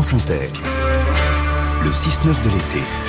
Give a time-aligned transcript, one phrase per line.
[0.00, 0.48] France Inter.
[1.82, 3.07] Le 6-9 de l'été.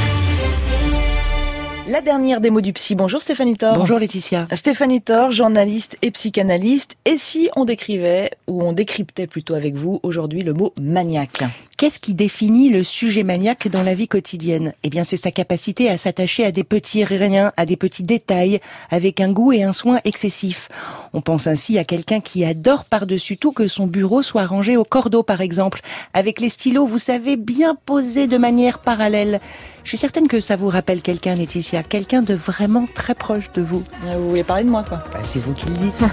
[1.89, 2.93] La dernière des mots du psy.
[2.93, 3.73] Bonjour Stéphanie Thor.
[3.73, 4.47] Bonjour Laetitia.
[4.53, 6.95] Stéphanie Thor, journaliste et psychanalyste.
[7.05, 11.41] Et si on décrivait, ou on décryptait plutôt avec vous aujourd'hui le mot maniaque
[11.79, 14.73] Qu'est-ce qui définit le sujet maniaque dans la vie quotidienne?
[14.83, 18.59] Eh bien, c'est sa capacité à s'attacher à des petits riens, à des petits détails,
[18.91, 20.67] avec un goût et un soin excessifs.
[21.13, 24.83] On pense ainsi à quelqu'un qui adore par-dessus tout que son bureau soit rangé au
[24.83, 25.79] cordeau, par exemple,
[26.13, 29.39] avec les stylos, vous savez, bien posés de manière parallèle.
[29.83, 33.61] Je suis certaine que ça vous rappelle quelqu'un, Laetitia, quelqu'un de vraiment très proche de
[33.61, 33.83] vous.
[34.07, 35.95] Euh, Vous voulez parler de moi, quoi Bah, c'est vous qui le dites.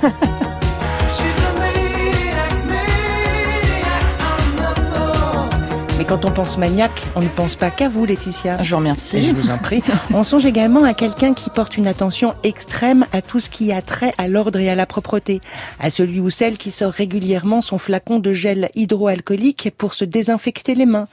[5.99, 8.63] Mais quand on pense maniaque, on ne pense pas qu'à vous, Laetitia.
[8.63, 9.25] Je vous Et remercie.
[9.25, 9.83] je vous en prie.
[10.13, 13.81] On songe également à quelqu'un qui porte une attention extrême à tout ce qui a
[13.81, 15.41] trait à l'ordre et à la propreté.
[15.81, 20.75] À celui ou celle qui sort régulièrement son flacon de gel hydroalcoolique pour se désinfecter
[20.75, 21.09] les mains.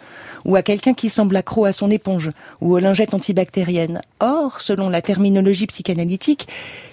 [0.45, 2.29] Ou à quelqu'un qui semble accro à son éponge
[2.61, 4.01] ou aux lingettes antibactériennes.
[4.19, 6.47] Or, selon la terminologie psychanalytique,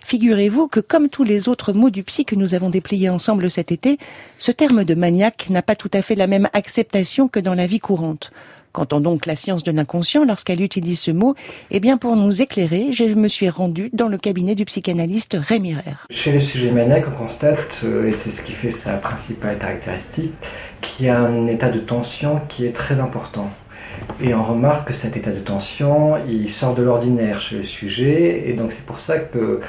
[0.05, 3.72] figurez-vous que comme tous les autres mots du psy que nous avons déployés ensemble cet
[3.72, 3.98] été,
[4.38, 7.66] ce terme de maniaque n'a pas tout à fait la même acceptation que dans la
[7.66, 8.30] vie courante.
[8.72, 11.34] Qu'entend donc la science de l'inconscient lorsqu'elle utilise ce mot
[11.70, 15.74] Eh bien, pour nous éclairer, je me suis rendue dans le cabinet du psychanalyste Rémi
[15.74, 16.06] Rère.
[16.10, 20.32] Chez le sujet maniaque, on constate, euh, et c'est ce qui fait sa principale caractéristique,
[20.80, 23.50] qu'il y a un état de tension qui est très important.
[24.22, 28.48] Et on remarque que cet état de tension, il sort de l'ordinaire chez le sujet,
[28.48, 29.60] et donc c'est pour ça que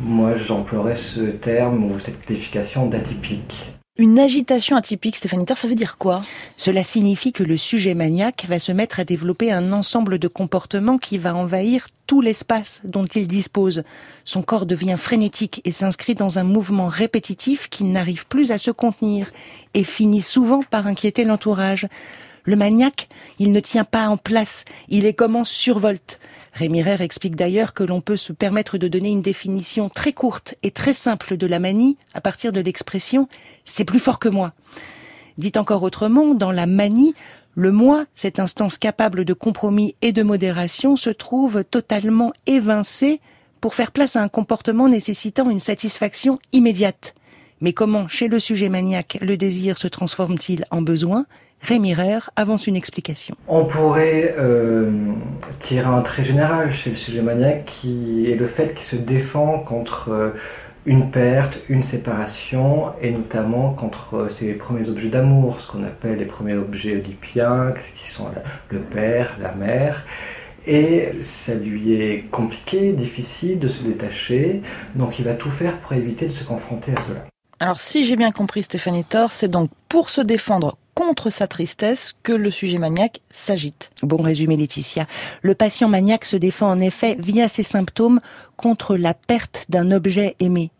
[0.00, 3.79] moi j'emploierais ce terme ou cette qualification d'atypique.
[4.00, 6.22] Une agitation atypique, Stéphanie Thor, ça veut dire quoi?
[6.56, 10.96] Cela signifie que le sujet maniaque va se mettre à développer un ensemble de comportements
[10.96, 13.82] qui va envahir tout l'espace dont il dispose.
[14.24, 18.70] Son corps devient frénétique et s'inscrit dans un mouvement répétitif qui n'arrive plus à se
[18.70, 19.30] contenir
[19.74, 21.86] et finit souvent par inquiéter l'entourage.
[22.44, 26.18] Le maniaque, il ne tient pas en place, il est comme en survolte.
[26.52, 30.54] Rémi Rère explique d'ailleurs que l'on peut se permettre de donner une définition très courte
[30.62, 33.28] et très simple de la manie à partir de l'expression
[33.64, 34.52] c'est plus fort que moi.
[35.38, 37.14] Dit encore autrement, dans la manie,
[37.54, 43.20] le moi, cette instance capable de compromis et de modération, se trouve totalement évincé
[43.60, 47.14] pour faire place à un comportement nécessitant une satisfaction immédiate.
[47.62, 51.26] Mais comment, chez le sujet maniaque, le désir se transforme-t-il en besoin?
[51.60, 53.36] Rémi Rère avance une explication.
[53.46, 54.90] On pourrait euh,
[55.58, 59.58] tirer un trait général chez le sujet maniaque qui est le fait qu'il se défend
[59.58, 60.30] contre euh,
[60.86, 66.16] une perte, une séparation, et notamment contre euh, ses premiers objets d'amour, ce qu'on appelle
[66.16, 68.28] les premiers objets oedipiens, qui sont
[68.70, 70.04] le père, la mère.
[70.66, 74.62] Et ça lui est compliqué, difficile de se détacher,
[74.94, 77.24] donc il va tout faire pour éviter de se confronter à cela.
[77.62, 82.14] Alors, si j'ai bien compris Stéphanie Thor, c'est donc pour se défendre contre sa tristesse
[82.22, 83.90] que le sujet maniaque s'agite.
[84.02, 85.06] Bon résumé Laetitia.
[85.42, 88.20] Le patient maniaque se défend en effet via ses symptômes
[88.56, 90.70] contre la perte d'un objet aimé.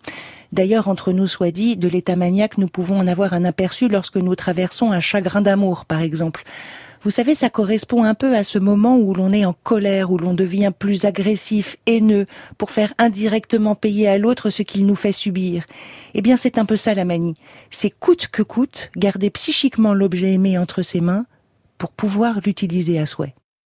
[0.52, 4.16] D'ailleurs, entre nous soit dit, de l'état maniaque, nous pouvons en avoir un aperçu lorsque
[4.16, 6.44] nous traversons un chagrin d'amour, par exemple.
[7.02, 10.18] Vous savez, ça correspond un peu à ce moment où l'on est en colère, où
[10.18, 12.26] l'on devient plus agressif, haineux,
[12.58, 15.64] pour faire indirectement payer à l'autre ce qu'il nous fait subir.
[16.12, 17.36] Eh bien, c'est un peu ça la manie.
[17.70, 21.24] C'est coûte que coûte garder psychiquement l'objet aimé entre ses mains
[21.78, 23.34] pour pouvoir l'utiliser à souhait.